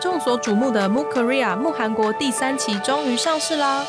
[0.00, 3.82] 众所瞩目的 Mu Korea 木韩国第三期终于上市啦！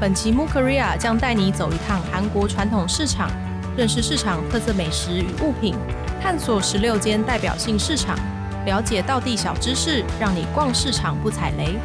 [0.00, 3.30] 本期 Mu Korea 将带你走一趟韩国传统市场，
[3.76, 5.74] 认识市场特色美食与物品，
[6.22, 8.16] 探索十六间代表性市场，
[8.64, 11.78] 了解道地小知识，让你逛市场不踩雷。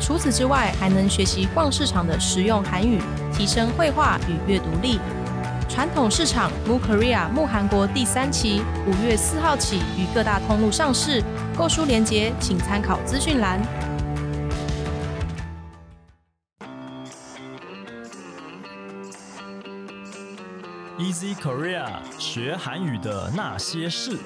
[0.00, 2.98] 除此之外，还能学习逛市场的实用韩语，
[3.30, 4.98] 提升绘画与阅读力。
[5.74, 11.20] 传统市场 Mu Korea 木韩国第三期，五月四号起于各大通路上市，
[11.56, 13.60] 购书链接请参考资讯栏。
[20.96, 21.88] Easy Korea
[22.20, 24.16] 学韩语的那些事。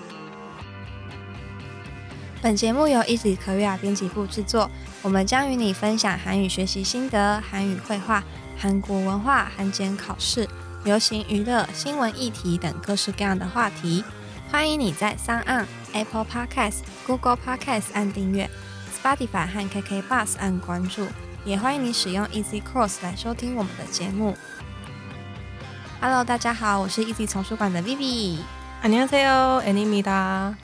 [2.43, 4.71] 本节目由 Easy Korea 编辑部制作，
[5.01, 8.23] 我们将与你分享韩语学习心得、韩语绘画、
[8.59, 10.47] 韩国文化、韩检考试、
[10.84, 14.04] 流行娱乐、新闻议题等各式各样的话题。
[14.52, 18.50] 欢迎你在 s o n Apple Podcast、Google Podcast 按订阅，
[19.02, 21.08] Spotify 和 KK Bus 按关注，
[21.46, 24.36] 也欢迎你使用 Easy Course 来收听我们的节目。
[26.02, 28.40] Hello，大家好，我是 Easy 丛书馆的 Vivi。
[28.82, 30.56] 안녕하세요，애니입니다。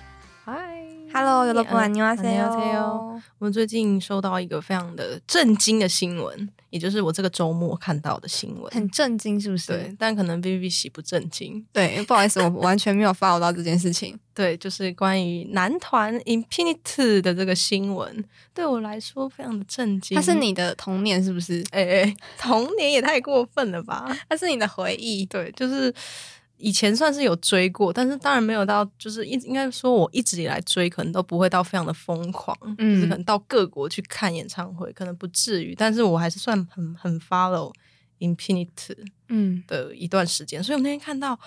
[0.46, 0.73] 嗨
[1.14, 2.22] Hello，여러분 嗯 안녕하세요。
[2.22, 8.72] 안녕하세요 我们最近收到一个非常的震惊的新闻，也就是我这个周末看到的新闻。
[8.72, 9.68] 很震惊，是不是？
[9.72, 11.66] 对，但可能 B B 喜不震惊。
[11.74, 14.18] 对，不好意思，我完全没有 follow 到这件事情。
[14.36, 18.24] 对，就是关于男团 Infinite 的这个新闻，
[18.54, 20.16] 对我来说非常的震惊。
[20.16, 21.64] 它是你的童年，是不是？
[21.72, 24.16] 哎哎，童年也太过分了吧？
[24.30, 25.26] 它是你的回忆。
[25.26, 25.92] 对，就是
[26.65, 37.71] 以前算是有追过，但是当然没有到，就是一应该说我一直以来追，可能都不会到非常的疯狂，嗯就是可能到各国去看演唱会，可能不至于，但是我还是算很很 follow
[38.19, 38.97] Infinite
[39.29, 41.39] 嗯，的一段时间，所以我那天看到，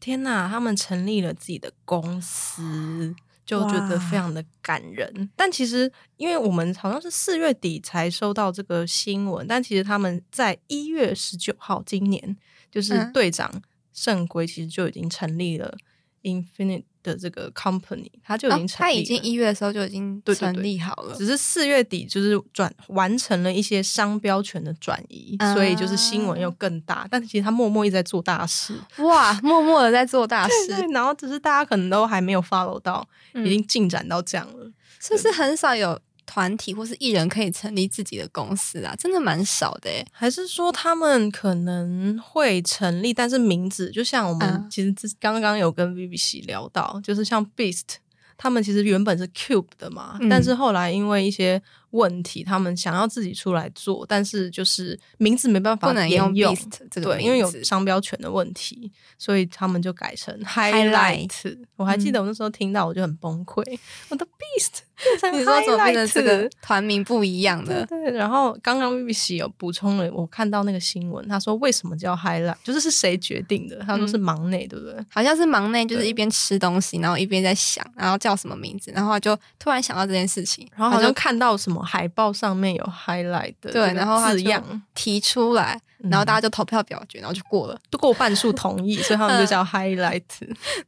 [0.00, 3.14] 天呐，他们成立了自己的公司。
[3.46, 12.36] 就觉得非常的感人，但其实因为我们好像是四月底才收到这个新闻，但其实他们在一月十九号今年，
[12.72, 13.12] 就是嗯。
[13.12, 13.48] 队长
[13.96, 15.76] 圣圭其实就已经成立了
[16.22, 21.14] Infinite 的这个 company，他就已经哦，成立了、它已经一月的时候就已经成立好了。
[21.16, 27.06] 只是四月底就是转完成了一些商标权的转移，啊所以就是新闻又更大。
[27.10, 34.70] 但其实他默默一直在做大事，哇，默默的在做大 对事，然后只是大家可能都还没有 follow 到，嗯已经进展到这样了。
[34.98, 38.94] 是不是很少有团体或是艺人可以成立自己的公司啊？
[38.96, 40.04] 真的蛮少的诶。
[40.12, 47.96] 还是说他们可能会成立，但是名字就像我们嗯其实之刚刚有跟 BBC 聊到，就是像 Beast，
[48.36, 51.62] 他们其实原本是 Cube 的嘛，嗯但是后来因为一些
[51.96, 61.58] 问题，他们想要自己出来做，但是就是名字没办法不能用沿用 Beast 这个对，因为有商标权的问题，所以他们就改成 Highlight Highlight。
[61.76, 63.62] 我还记得我那时候听到我就很崩溃，
[64.08, 67.84] 我的 Beast 变成你说怎么变成这个团名不一样的？
[67.86, 73.78] 对，然后刚刚 BBC 有补充了，我看到那个新闻，他说为什么叫 highlight，就是是谁决定的？
[73.86, 74.94] 他说是忙内，对不对？
[75.10, 87.80] 好像是忙内，就是一边吃东西，然后一边在想，然后叫什么名字，然后就突然想到这件事情，然后好像看到什么海报上面有 highlight 的对，然后字样，提出来，嗯然后大家就投票表决，然后就过了。
[87.88, 90.22] 都过半数同意，所以他们就叫 highlight。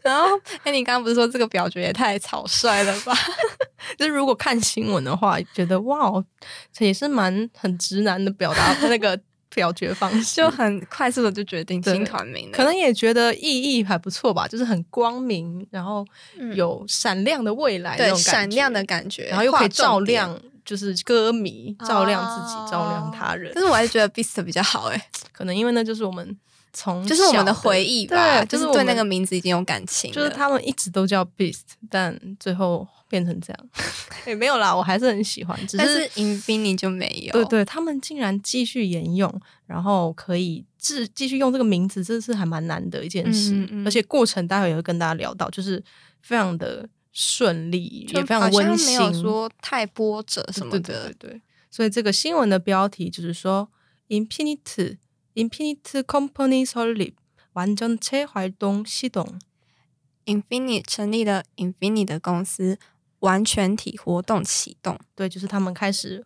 [0.03, 0.29] 然后，
[0.65, 3.15] 哎，你刚刚不是说这个表决也太草率了吧？
[3.97, 6.13] 就是如果看新闻的话，觉得哇，
[6.73, 9.19] 这也是蛮很直男的表达 那个
[9.55, 16.05] 表决方式，就很快速的就决定对新团名，可能也觉得意义还不错吧，就是很光明，然后
[16.39, 19.69] 嗯有闪亮的未来那对闪亮的感觉，然后又可以。
[19.69, 20.39] 照亮，
[20.69, 23.51] 就是歌迷，照亮自己，哦照亮他人。
[23.55, 23.65] 但。
[23.65, 26.37] 是我还是觉得 Beast 比较好哎， 可能因为那就是我们
[26.75, 33.67] 从就是我们的回忆吧，就是我对那个名字已经有感情，就是他们一直都叫 Beast，但最后变成这样，
[34.29, 39.33] 也没有啦，我还是很喜欢，只但是 Infinity 就没有，对对，他们竟然继续沿用，
[39.67, 43.87] 然后可以继继续用这个名字，这是还蛮难的一件事，嗯嗯嗯。
[43.87, 45.83] 而且过程待会也会跟大家聊到，就是
[46.23, 46.87] 非常的
[47.18, 53.70] 顺利，就也非常好像温馨，没有说太波折什么对的，对对对，所以这个新闻的标题就是说，
[54.10, 54.98] Infinite
[55.36, 57.14] Infinite Company 설립
[57.54, 59.40] 완전체활동시동。
[60.26, 62.80] Infinity 成立了 Infinity 的公司，
[63.21, 64.99] 完全体活动启动。
[65.15, 66.25] 对，就是他们开始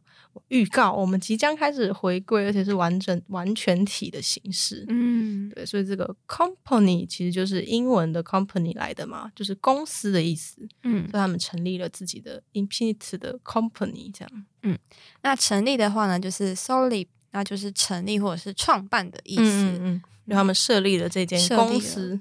[0.49, 4.85] 预告，我们即将开始回归，而且是完整完全体的形式。
[4.89, 10.67] 嗯，对，所以这个 company 其实就是英文的 company 来的嘛，就是公司的意思。
[10.85, 14.47] 嗯所以他们成立了自己的 Infinite 的 company，这样。
[14.63, 14.79] 嗯
[15.23, 19.43] 那成立的话呢，就是 solid，那就是成立或者是创办的意思。
[19.43, 22.19] 嗯嗯嗯，就他们设立了这间公司。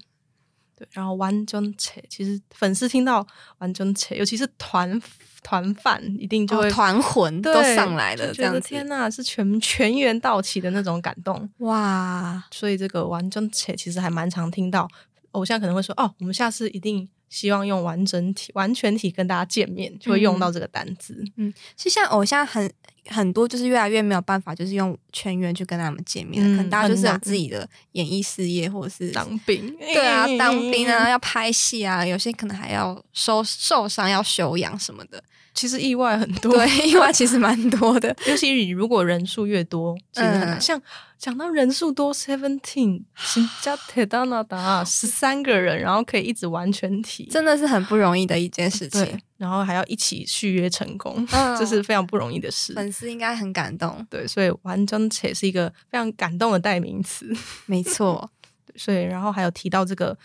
[0.81, 3.25] 对，然后完整切，其实粉丝听到
[3.59, 4.99] 完整切，尤其是团
[5.43, 8.59] 团饭，一定就会、哦团魂都上来了，这样子。
[8.61, 11.47] 天呐，是全全员到齐的那种感动。
[11.59, 14.87] 哇，所以这个完整切其实还蛮常听到，
[15.33, 21.23] 偶像可能会说哦，我们下次一定希望用完整体、完全体跟大家见面，就会用到这个单字。
[21.37, 22.69] 嗯其实像偶像很
[23.07, 35.23] 很多，就是越来越没有办法，就是用全员去跟他们见面，嗯可能大家就是有自己的演艺事业，或者是当兵，对啊，当兵啊， 要拍戏啊，有些可能还要受受伤要休养什么的。
[35.53, 36.51] 其实意外很多。
[36.53, 38.15] 对，意外其实蛮多的。
[38.27, 40.57] 尤其你如果人数越多，其实很难。
[40.57, 40.81] 嗯像
[41.17, 52.73] 讲到人数多，seventeen， 新加铁达纳达十三个人，然后可以一直完全体，真的是很不容易的一件事情。，然后还要一起续约成功，嗯 这是非常不容易的事。
[52.73, 57.31] 粉丝应该很感动，对，所以完整且是一个非常感动的代名词。
[57.67, 58.31] 没错。
[58.75, 60.17] 所以，然后还有提到这个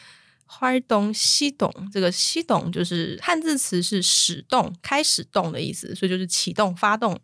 [0.46, 7.18] 활 동、 西动，这个西动就是汉字词是始动、开始动的意思，所以就是启动、发动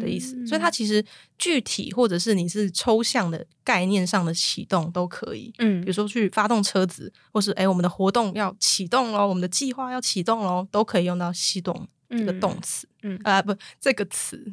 [0.00, 0.46] 的意思。
[0.46, 1.04] 所以它其实
[1.38, 5.52] 具体或者是你是抽象的概念上的启动都可以。
[5.58, 12.88] 嗯比如说去发动车子，或是诶我们的活动要启动喽，我们的计划要启动喽，都可以用到西动这个动词。
[13.02, 14.44] 嗯啊、不，这个词，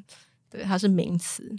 [0.49, 1.53] 对，它是名词。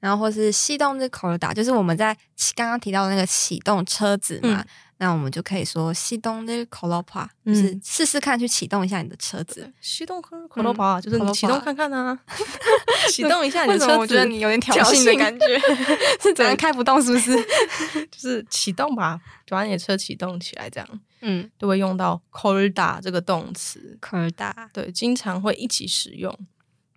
[0.00, 2.16] 然后或是启动日 colada，就是我们在
[2.54, 4.64] 刚刚提到的那个启动车子嘛，
[4.98, 9.72] 那我们就可以说启动日 colopa，就是试试看去启动一下你的车子。
[9.80, 12.18] 启动 colopa 就是你启动看看啊，
[13.10, 13.96] 启动一下你的车子。
[13.96, 15.58] 我觉得你有点挑衅的感觉，
[16.20, 17.34] 是只能开不动是不是？
[18.10, 20.88] 就是启动吧，把你的车启动起来这样。
[21.22, 26.32] 嗯，都会用到 colada 这个动词 colada，对，经常会一起使用，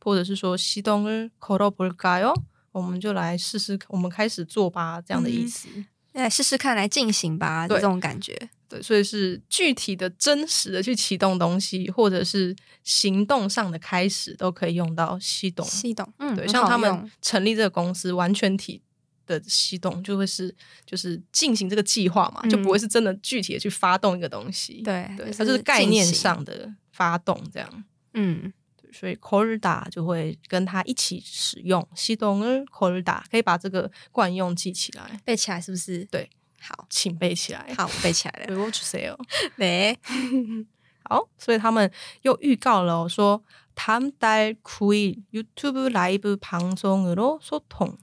[0.03, 2.35] 或者是说启动日 colopargaio。
[2.71, 5.67] 我们就来试试，我们开始做吧，这样的意思。
[6.13, 8.37] 来试试看，来进行吧，对这种感觉。
[8.67, 15.65] 对，所以是具体的、真实的去启动东西，或者是行动上的开始，都可以用到“西动”。
[15.69, 18.81] 启动，嗯，对，像他们成立这个公司，完全体
[19.25, 20.53] 的启动就会是
[20.85, 24.81] 就是进行这个计划嘛，就不会是真的具体的去发动一个东西。
[24.83, 27.83] 对对，它就是概念，上的发动这样。
[28.13, 28.53] 嗯，对
[28.92, 36.04] 所以 corda 就会跟它一起使用，西东尔 corda 可以把这个惯用记起来，背起来是不是？
[36.04, 36.30] 对，
[36.60, 37.74] 好，请背起来。
[37.76, 38.46] 好，背起来了。
[38.46, 39.18] 对，what you say 哦。
[39.56, 39.98] 对，
[41.02, 41.90] 好，所以他们
[42.22, 43.42] 又预告了、哦、说，
[43.74, 47.98] 다음달9일 유튜브 라이브 방송으로 소통。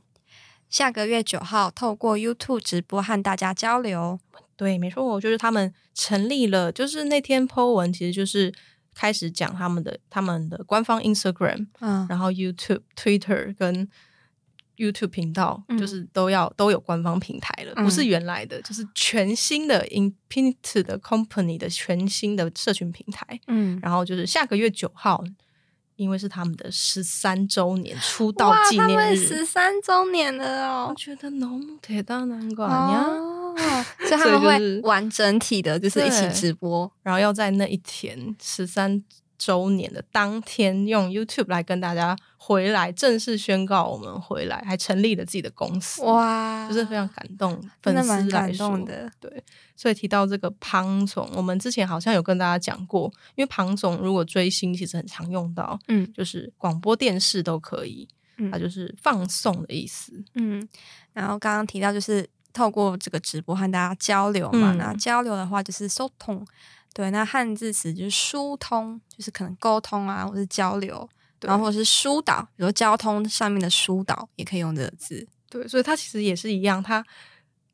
[0.70, 4.20] 下个月九号透过 YouTube 直播和大家交流。
[4.56, 8.54] 对，没错，就是他们成立了，就是那天 po 文，其实就是
[8.96, 13.88] 开始讲他们的他们的官方 Instagram，嗯，然后 YouTube、Twitter 跟
[14.78, 23.40] YouTube 频道，嗯就是都要都有官方平台了，嗯不是原来的，就是全新的 Infinite 的 Company 的全新的社群平台。
[23.48, 25.24] 嗯，然后就是下个月九号，
[25.96, 30.88] 因为是他们的十三周年出道哇，纪念他们日，十三周年了哦。
[30.90, 33.06] 我觉得너무대단한거아니야？
[33.06, 36.91] 哦， 所以他们会所以就是完整体的，就是一起直播。
[37.03, 39.03] 然后要在那一天十三
[39.39, 47.51] 周年的当天，用 YouTube 来跟大家回来正式宣告我们回来，还成立了自己的公司，哇，就是非常感动
[47.83, 48.87] 粉丝来感动说。
[48.87, 49.11] 的。
[49.21, 49.45] 对，
[49.75, 58.09] 所以提到这个庞总，我们之前好像有跟大家讲过，因为庞总如果追星，其实很常用到，嗯就是广播电视都可以，
[58.39, 60.25] 嗯它就是放送的意思。
[60.35, 60.67] 嗯，
[61.13, 66.43] 然后刚刚提到就是透过这个直播和大家交流嘛，那交流的话就是疏通，
[66.95, 71.07] 对，那汉字词就是疏通，就是可能沟通啊，或者是交流，
[71.43, 77.05] 然后或者是疏导，比如交通上面的疏导也可以用这个字，对，所以它其实也是一样，它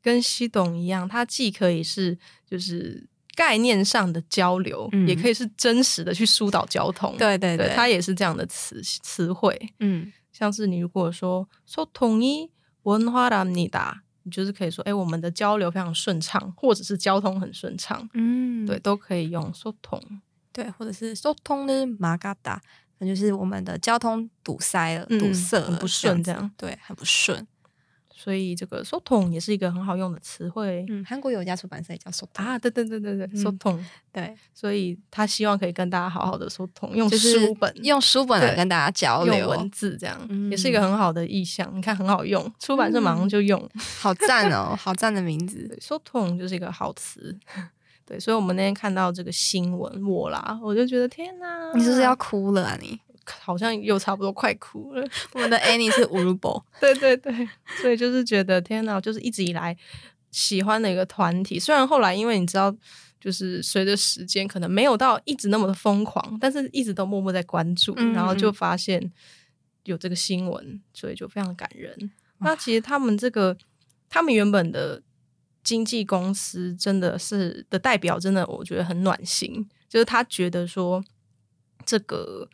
[0.01, 14.01] 跟西懂一样，它既可以是就是概念上的交流，也可以是真实的去疏导交通，对对对，它也是这样的词词汇，嗯，像是你如果说说统一文化的你答。
[14.23, 20.01] 你就是可以说，哎，我们的交流非常顺畅，或者是交通很顺畅，嗯，对，都可以用疏通。
[20.51, 22.61] 对，或者是疏通的马嘎达，
[22.99, 27.45] 那就是我们的交通堵塞了、嗯堵塞了，很不顺这这样对，很不顺。
[28.23, 30.85] 所以这个 SOTON 也是一个很好用的词汇。
[30.87, 33.77] 嗯，韩国有一家出版社也叫 “sotong” 啊，对对对对对，“sotong”、
[34.13, 40.17] 对，所以他希望可以跟大家好好的 SOTON，用书本，用书本来跟大家交流，文字这样、
[40.49, 41.69] 也是一个很好的意向。
[41.75, 43.61] 你看，很好用，出版社马上就用，
[43.99, 47.37] 好赞哦，好赞的名字 SOTON 就是一个好词。
[48.05, 52.97] 对，所以我们那天看到这个新闻，我啦，我就觉得天哪，你是不是要哭了啊你？
[53.25, 55.07] 好像又差不多快哭了。
[55.33, 57.47] 我们的 Annie 是 Urubo， 对对对，
[57.81, 59.75] 所以就是觉得天哪，就是一直以来
[60.31, 61.59] 喜欢的一个团体。
[61.59, 62.75] 虽然后来因为你知道，
[63.19, 69.11] 就是随着时间可能没有到一直那么的疯狂，但是一直都默默在关注，嗯然后就发现
[69.83, 72.11] 有这个新闻，所以就非常感人。
[72.39, 73.57] 那其实他们这个，
[74.09, 75.01] 他们原本的
[75.63, 81.01] 经纪公司真的是的代表，真的我觉得很暖心，就是他觉得说
[81.85, 82.49] 这个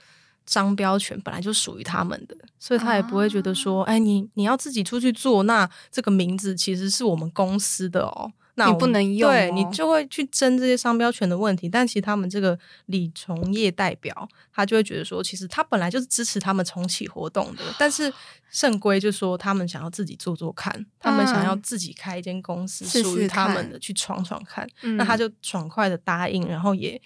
[0.50, 8.32] 商标权本来就属于他们的，所以他也不会觉得说，哎，你你要自己出去做，那这个名字其实是我们公司的哦。
[8.56, 11.70] 那你不能用对哦你就会去争这些商标权的问题。
[11.70, 18.12] 但其实他们这个李从业代表，他就会觉得说，其实他本来就是支持他们重启活动的，但是
[18.52, 24.68] 圣规就说他们想要自己做做看，他们想要嗯自己开一间公司属于他们的，去闯闯看。
[24.82, 27.02] 嗯那他就爽快的答应，然后也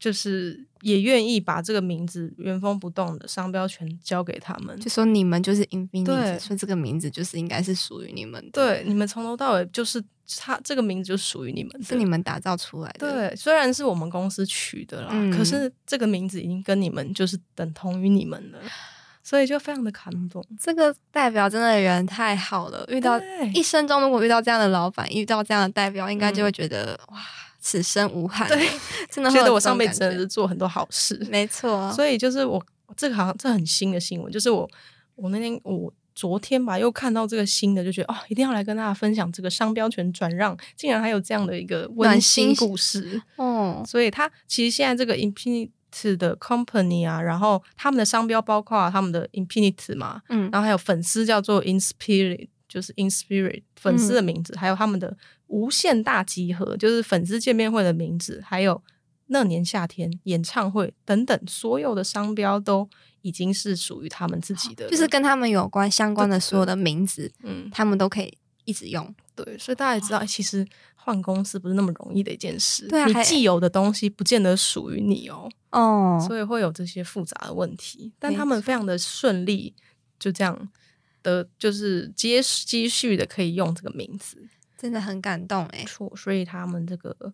[0.00, 4.76] 就是也愿意把这个名字原封不动的商标权交给他们。
[4.80, 10.02] 就说你们就是 Infinity，对所以这个名字就是应该是属于你们的，，对，你们从头到尾就是
[10.38, 13.12] 他这个名字就属于你们，是你们打造出来的。
[13.12, 18.58] 对，虽然是我们公司取的啦，嗯可是这个名字已经跟你们就是等同于你们了，
[19.22, 20.42] 所以就非常的感动。
[20.58, 23.20] 这个代表真的人太好了，遇到
[23.52, 27.18] 一生中如果遇到这样的老板，遇到这样的代表，应该就会觉得、哇，
[27.60, 28.48] 此生无憾。
[28.48, 28.68] 对，
[29.10, 32.64] 真的觉得我上辈子真的是做很多好事，没错，所以就是我
[32.96, 34.68] 这个好像这很新的新闻，就是我
[35.14, 43.22] 我那天我昨天吧又看到这个新的，就觉得哦，一定要来跟大家分享这个商标权转让，竟然还有这样的一个温暖馨心故事。
[43.36, 55.14] 哦，所以它其实现在这个 Infinite 的 company 啊，然后他们的商标包括他们的 Infinite 嘛，嗯，然后还有粉丝叫做 Inspirit，就是 Inspirit 粉丝的名字，还有他们的
[55.48, 58.80] 无限大集合，就是粉丝见面会的名字，还有
[59.26, 62.88] 那年夏天演唱会等等，所有的商标都
[63.22, 68.32] 已经是属于他们自己的，就是跟他们有关相关的所有的名字，嗯，他们都可以
[68.64, 69.12] 一直用。
[69.34, 75.50] 对，所以大家也知道，其实换公司不是那么容易的一件事，你对啊还既有的东西不见得属于你哦。
[75.70, 79.74] 哦，所以会有这些复杂的问题，但他们非常的顺利，
[80.18, 80.68] 就这样
[81.23, 85.83] 的就是接继续的可以用这个名字，真的很感动哎。
[85.85, 87.33] 错，所以他们这个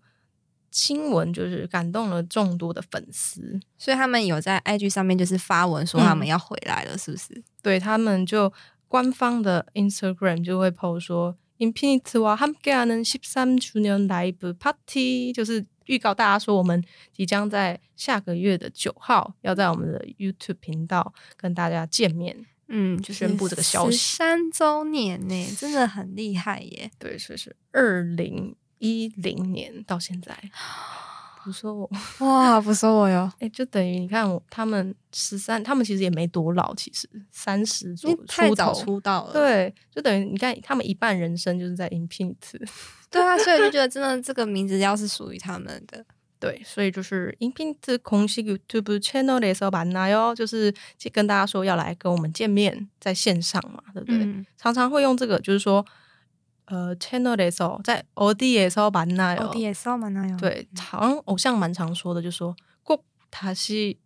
[0.71, 7.43] 新闻就是感动了众多的粉丝，所以他们有在 IG 上面就是发文说他们要回来了，是不是？
[7.61, 8.51] 对他们就
[8.87, 11.35] 官方的 Instagram 就会 po 说。
[11.61, 22.47] 인피니트와 함께하는 13주년 라이브 파티，就是预告大家说，我们即将在下个月的九号要在我们的 YouTube 频道跟大家见面。
[22.68, 26.90] 嗯，就是宣布这个消息三周年呢，真的很厉害耶！
[26.98, 30.36] 对，所以是二零一零年到现在。
[31.44, 31.88] 不说我，
[32.26, 38.74] 哇，不说我哟，哎、就等于你看我他们十三，他们其实也没多老，其实三十左你太早。
[38.74, 42.36] 出道了，对，就等于你看他们一半人生就是在 Infinite。
[43.08, 46.04] 对啊，所以就觉得真的这个名字要是属于他们的，
[46.46, 54.46] 对，所以就是音频的空隙 YouTube channel 的时候吧那哟，就是去跟大家说要来跟我们见面，在线上嘛，对不对？
[54.56, 55.84] 常常会用这个，就是说，
[56.66, 63.96] 呃，channel 的时候在 O D 的时候版那哟，O D 的时候版那哟，对，常偶像蛮常说的，就说过他是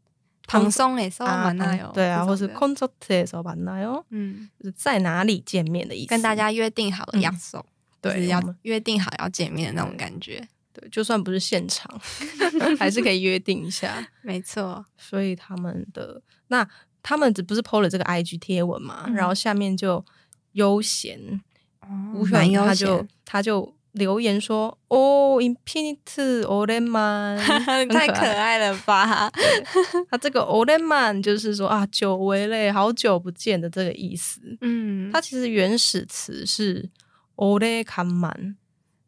[0.46, 7.56] 唐宋的时候版那哟，对啊，或是 concert 的时候版那哟，嗯，就是在哪里见面的意思，跟大家约定好了样式、
[8.00, 10.48] 对，要约定好要见面的那种感觉。
[10.72, 11.88] 对，就算不是现场，
[12.78, 14.06] 还是可以约定一下。
[14.22, 16.66] 没错，所以他们的那
[17.02, 20.04] 他们只不是 PO 了这个 IG 贴文嘛，然后下面就
[20.52, 21.40] 悠闲，
[22.14, 29.28] 吴璇、哦、他就他就留言说：“哦，Infinite o l e m a n 太可爱了吧！”
[30.08, 34.40] 他这个 o l e m a n 就是说啊，久违嘞，好久不见的这个意思。
[34.60, 36.88] 嗯，他其实原始词是
[37.34, 38.56] o l e k a m a n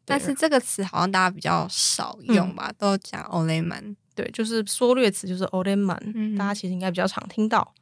[0.05, 7.73] 但是这个词好像大家比较少用吧都讲 o l e m a n 对就是缩略词就是 o l e m a n 大家其实应该比较常听到。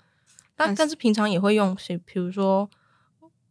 [0.55, 2.69] 但但是平常也会用谁比如说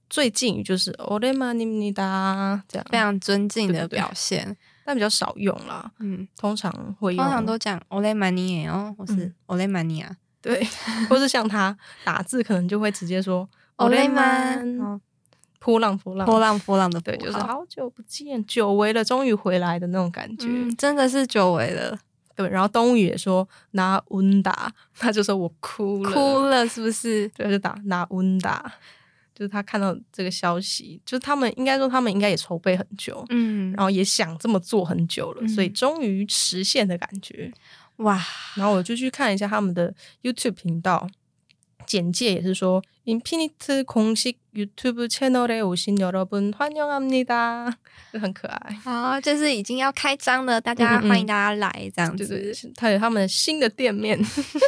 [0.08, 4.56] 最近就是 olemenimida 这样非常尊敬的表现。
[4.84, 10.08] 但比较少用啦嗯通常会通常都讲 olemenian 哦或是 olemenia
[10.42, 10.66] 对
[11.08, 15.00] 或是像他打字可能就会直接说 o l e m a n
[15.60, 16.26] 波浪波浪。
[16.26, 20.46] 波浪波浪的对，就是好，久不见，久违了，终于回来的那种感觉。
[20.48, 21.96] 嗯，真的是久违了，
[22.34, 27.28] 对，然后东宇也说拿温达， 他就说我哭了，哭了是不是？
[27.36, 28.72] 对，就打拿温达，
[29.34, 37.52] 就是他看到这个消息，就是他们应该说他们应该也筹备很久，嗯，然后也想这么做很久了，所以嗯终于实现的感觉。
[37.96, 38.18] 哇，
[38.54, 41.06] 然后我就去看一下他们的 YouTube 频道，
[41.86, 47.74] 简介也是说 ，Infinite 공식 YouTube 채널에 오신 여러분 환영합니다，
[48.13, 48.74] 就很可爱。
[48.75, 54.17] 好，就是已经要开张了，大家嗯嗯嗯欢迎大家来这样子，对对，对他有他们的新的店面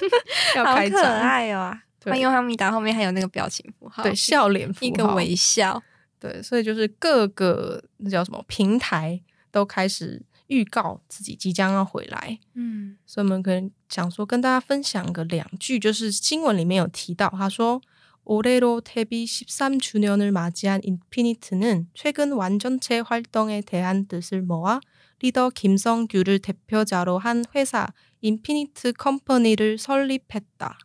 [0.55, 1.77] 要好可开张，爱哦！
[1.99, 5.81] 对欢迎哈密达后面还有那个表情符号，对笑脸符一个号微笑，
[6.19, 17.81] 对，所以就是各个那叫什么平台都开始预告自己即将要回来，嗯所以我们可能想说跟大家分享个两句，就是新闻里面有提到，他说。
[18.23, 24.81] 올해로 데뷔 13주년을 맞이한 인피니트는 최근 완전체 활동에 대한 뜻을 모아
[25.19, 27.87] 리더 김성규를 대표자로 한 회사
[28.21, 30.77] 인피니트 컴퍼니를 설립했다.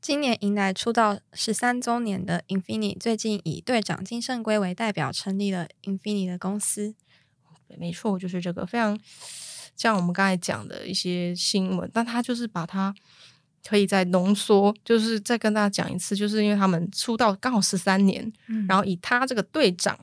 [0.00, 6.94] 今年迎来出道十三周年的 Infinity，最近以队长金圣圭为代表成立了 Infinity 的公司。
[7.66, 8.98] 对，没错，就是这个非常
[9.74, 12.94] 像我们刚才讲的一些新闻，但他就是把它
[13.66, 19.98] 可以再浓缩，就是再跟大家讲一次，就是因为他们出道刚好十三年，嗯然后以他这个队长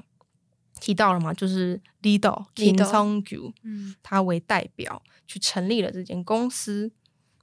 [0.80, 6.92] 提到了嘛，就是 Lido Kim Lido Song Gyu 嗯他为代表去成立了这间公司，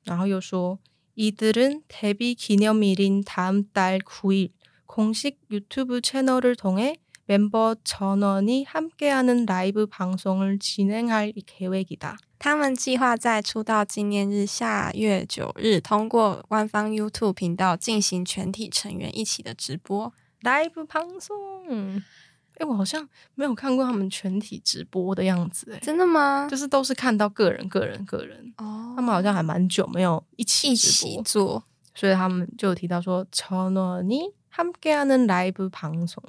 [0.05, 0.79] 然后又说
[1.15, 4.51] 이들은 데뷔 기념일인 다음 달 9일
[4.87, 12.17] 공식 유튜브 채널을 통해 멤버 전원이 함께하는 라이브 방송을 진행할 계획이다.
[12.39, 20.13] 他们计划在出道纪念日下月九日，通过官方 YouTube 频道进行全体成员一起的直播。
[20.41, 22.03] 라이브 방송.
[22.59, 26.49] 哎，我好像没有看过他们全体直播的样子，哎，真的吗？
[26.51, 31.63] 就是都是看到个人、个人、个人，哦他们好像还蛮久没有一起一直播，起做。
[31.95, 36.23] 所以他们就有提到说，전원이함께하는 라이브 방송，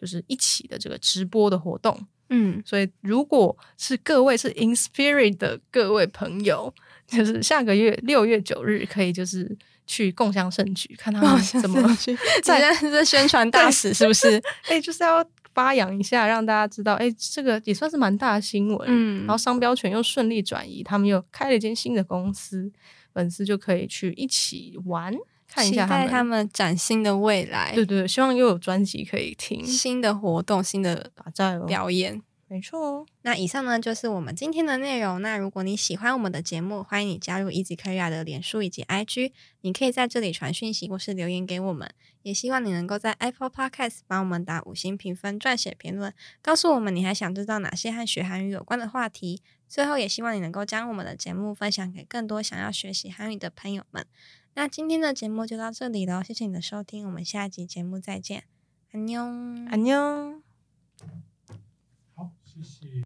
[0.00, 2.06] 就是一起的这个直播的活动。
[2.30, 6.72] 嗯，所以，如果是各位是 In Spirit 的各位朋友，
[7.08, 12.72] 就是下个月六月九日可以就是去共享盛举，看他们怎么去在
[13.04, 14.40] 宣传大使是不是？
[14.68, 18.86] 哎、就是要发扬一下，让大家知道，哎、这个也算是蛮大的新闻。
[18.88, 22.70] 嗯然后商标权又顺利转移，他们又开了一间新的公司，
[23.12, 25.12] 粉丝就可以去一起玩，
[25.50, 26.06] 看一期下他们。
[26.06, 32.22] 待他们崭新的未来，对对，希望又有专辑可以听，新的活动、新的打在哦，表演。
[32.46, 33.06] 没错哦。
[33.22, 35.22] 那以上呢就是我们今天的内容。
[35.22, 41.88] 那如果你喜欢我们的节目，欢迎你加入 Easy Korea 的脸书以及 IG，你可以在这里传讯息或是留言给我们。
[42.22, 49.40] 也希望你能够在 Apple Podcast 帮我们打五星评分、撰写评论，告诉我们你还想知道哪些和学韩语有关的话题。
[49.68, 54.04] 最后，也希望你能够将我们的节目分享给更多想要学习韩语的朋友们。
[54.54, 58.44] 那今天的节目就到这里了，谢谢你的收听，我们下一集节目再见，
[58.92, 60.42] 安妞，安妞。
[62.14, 63.04] 好，谢谢。